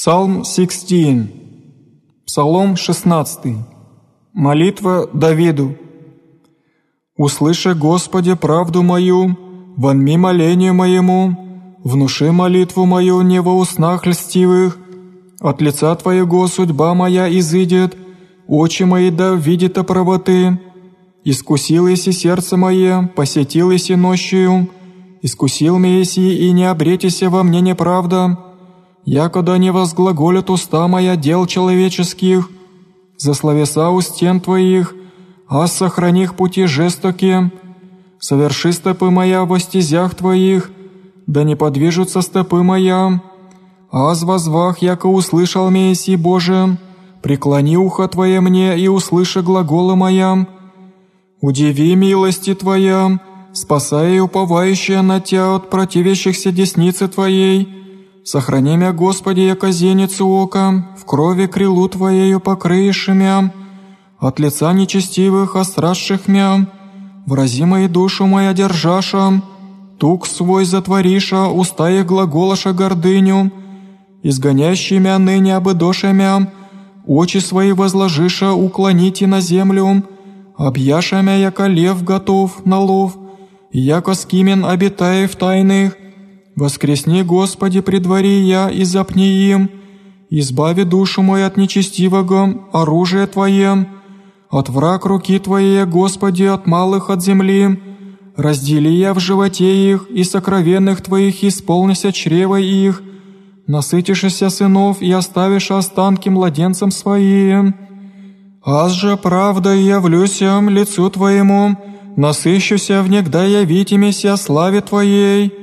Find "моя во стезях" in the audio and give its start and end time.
39.10-40.14